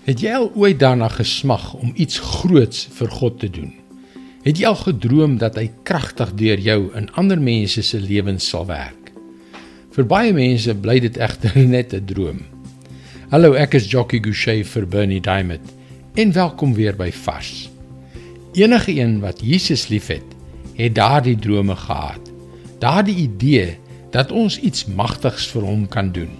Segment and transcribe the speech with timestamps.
[0.00, 3.74] Het jy al ooit daarna gesmag om iets groots vir God te doen?
[4.46, 8.64] Het jy al gedroom dat hy kragtig deur jou in ander mense se lewens sal
[8.70, 9.12] werk?
[9.92, 12.40] Vir baie mense bly dit egter net 'n droom.
[13.28, 15.68] Hallo, ek is Jockey Gouchee vir Bernie Diamond.
[16.16, 17.68] En welkom weer by Vars.
[18.56, 20.24] Enige een wat Jesus liefhet,
[20.80, 22.32] het daardie drome gehad.
[22.78, 23.76] Daardie idee
[24.10, 26.32] dat ons iets magtigs vir hom kan doen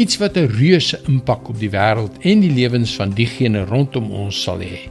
[0.00, 4.42] iets wat 'n reuse impak op die wêreld en die lewens van diegene rondom ons
[4.42, 4.88] sal hê.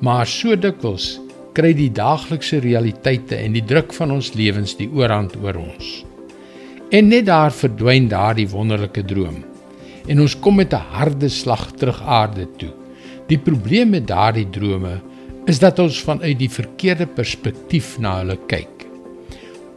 [0.00, 1.20] Maar so dikwels
[1.52, 6.04] kry die daaglikse realiteite en die druk van ons lewens die oorhand oor ons.
[6.90, 9.44] En net daar verdwyn daardie wonderlike droom.
[10.08, 12.72] En ons kom met 'n harde slag terug aarde toe.
[13.28, 15.00] Die probleem met daardie drome
[15.46, 18.86] is dat ons vanuit die verkeerde perspektief na hulle kyk.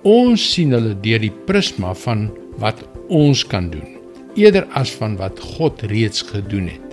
[0.03, 4.00] Ons sien hulle deur die prisma van wat ons kan doen
[4.35, 6.87] eerder as van wat God reeds gedoen het.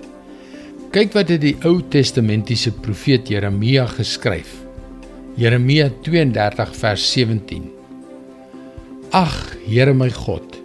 [0.91, 4.55] Kyk wat het die Ou Testamentiese profeet Jeremia geskryf.
[5.37, 7.69] Jeremia 32 vers 17.
[9.15, 10.57] Ag, Here my God,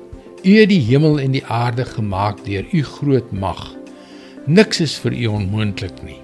[0.45, 3.61] U het die hemel en die aarde gemaak deur U groot mag.
[4.45, 6.21] Niks is vir U onmoontlik nie.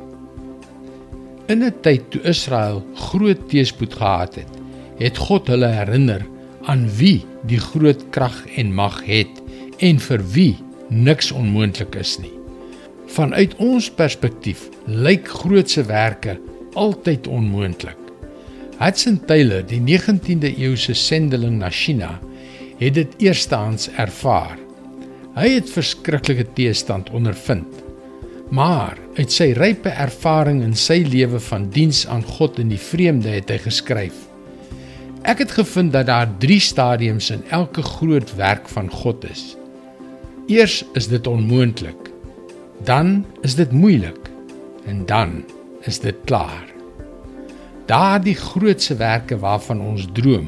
[1.48, 4.52] In 'n tyd toe Israel groot teëspoed gehad het,
[4.98, 6.26] het God hulle herinner
[6.68, 9.39] aan wie die groot krag en mag het
[9.80, 10.54] en vir wie
[10.90, 12.32] niks onmoontlik is nie.
[13.10, 16.36] Vanuit ons perspektief lyk grootse werke
[16.78, 17.98] altyd onmoontlik.
[18.80, 22.14] Hudson Taylor, die 19de eeuse sendeling na China,
[22.80, 24.56] het dit eerstehands ervaar.
[25.36, 27.68] Hy het verskriklike teestand ondervind.
[28.50, 33.30] Maar uit sy rype ervaring in sy lewe van diens aan God in die vreemde
[33.30, 34.16] het hy geskryf:
[35.22, 39.59] Ek het gevind dat daar 3 stadiums in elke groot werk van God is.
[40.46, 42.10] Eers is dit onmoontlik.
[42.84, 44.30] Dan is dit moeilik
[44.84, 45.44] en dan
[45.82, 46.66] is dit klaar.
[47.86, 50.46] Daardie grootse werke waarvan ons droom,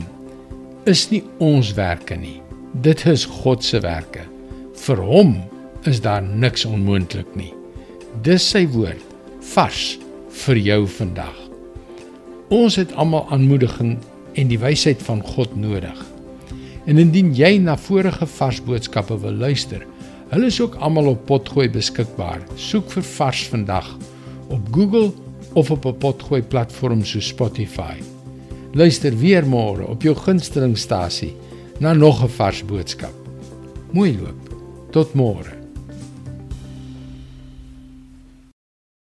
[0.84, 2.40] is nie ons werke nie.
[2.72, 4.24] Dit is God se werke.
[4.84, 5.34] Vir hom
[5.86, 7.52] is daar niks onmoontlik nie.
[8.22, 9.02] Dis sy woord
[9.52, 9.98] vars
[10.44, 11.36] vir jou vandag.
[12.52, 13.96] Ons het almal aanmoediging
[14.38, 15.98] en die wysheid van God nodig.
[16.86, 19.84] En indien jy na vorige vars boodskappe wil luister,
[20.32, 22.42] hulle is ook almal op Potgooi beskikbaar.
[22.56, 23.92] Soek vir vars vandag
[24.48, 25.12] op Google
[25.54, 28.02] of op 'n Potgooi platform so Spotify.
[28.74, 31.34] Luister weer môre op jou gunstelingstasie
[31.78, 33.14] na nog 'n vars boodskap.
[33.92, 34.56] Mooi loop.
[34.90, 35.61] Tot môre.